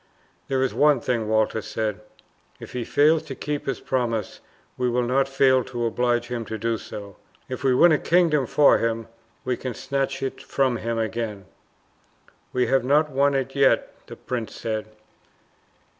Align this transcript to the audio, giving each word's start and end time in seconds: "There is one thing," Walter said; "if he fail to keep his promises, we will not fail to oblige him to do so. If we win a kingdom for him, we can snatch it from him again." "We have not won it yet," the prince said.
"There 0.47 0.63
is 0.63 0.73
one 0.73 0.99
thing," 0.99 1.27
Walter 1.29 1.61
said; 1.61 1.99
"if 2.59 2.71
he 2.73 2.83
fail 2.83 3.19
to 3.19 3.35
keep 3.35 3.67
his 3.67 3.79
promises, 3.79 4.39
we 4.75 4.89
will 4.89 5.03
not 5.03 5.27
fail 5.29 5.63
to 5.65 5.85
oblige 5.85 6.25
him 6.25 6.43
to 6.45 6.57
do 6.57 6.79
so. 6.79 7.17
If 7.47 7.63
we 7.63 7.75
win 7.75 7.91
a 7.91 7.99
kingdom 7.99 8.47
for 8.47 8.79
him, 8.79 9.07
we 9.45 9.55
can 9.57 9.75
snatch 9.75 10.23
it 10.23 10.41
from 10.41 10.77
him 10.77 10.97
again." 10.97 11.45
"We 12.51 12.65
have 12.65 12.83
not 12.83 13.11
won 13.11 13.35
it 13.35 13.55
yet," 13.55 13.93
the 14.07 14.15
prince 14.15 14.55
said. 14.55 14.87